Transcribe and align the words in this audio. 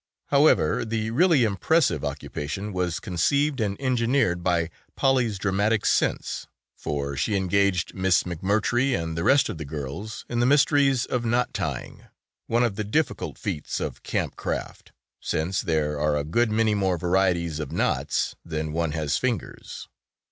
However, 0.29 0.83
the 0.83 1.11
really 1.11 1.43
impressive 1.43 2.03
occupation 2.03 2.73
was 2.73 2.99
conceived 2.99 3.61
and 3.61 3.79
engineered 3.79 4.41
by 4.41 4.71
Polly's 4.95 5.37
dramatic 5.37 5.85
sense, 5.85 6.47
for 6.75 7.15
she 7.15 7.35
engaged 7.35 7.93
Miss 7.93 8.23
McMurtry 8.23 8.99
and 8.99 9.15
the 9.15 9.23
rest 9.23 9.47
of 9.47 9.59
the 9.59 9.63
girls 9.63 10.25
in 10.27 10.39
the 10.39 10.47
mysteries 10.47 11.05
of 11.05 11.23
knot 11.23 11.53
tying, 11.53 12.05
one 12.47 12.63
of 12.63 12.77
the 12.77 12.83
difficult 12.83 13.37
feats 13.37 13.79
of 13.79 14.01
camp 14.01 14.35
craft, 14.35 14.91
since 15.19 15.61
there 15.61 15.99
are 15.99 16.17
a 16.17 16.23
good 16.23 16.49
many 16.49 16.73
more 16.73 16.97
varieties 16.97 17.59
of 17.59 17.71
knots 17.71 18.35
than 18.43 18.71
one 18.73 18.93
has 18.93 19.19
fingers. 19.19 19.87